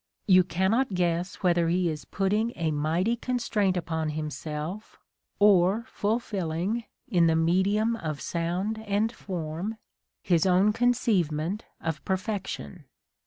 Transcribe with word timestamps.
You 0.25 0.43
cannot 0.43 0.95
guess 0.95 1.35
whether 1.43 1.69
he 1.69 1.87
is 1.87 2.05
putting 2.05 2.53
a 2.55 2.71
mighty 2.71 3.15
constraint 3.15 3.77
upon 3.77 4.09
himself, 4.09 4.97
or 5.37 5.85
fulfilling, 5.89 6.85
in 7.07 7.27
the 7.27 7.35
medium 7.35 7.95
of 7.95 8.19
sound 8.19 8.79
and 8.87 9.11
form, 9.11 9.77
his 10.23 10.47
own 10.47 10.73
conceive 10.73 11.31
ment 11.31 11.65
of 11.79 12.03
perfection. 12.03 12.85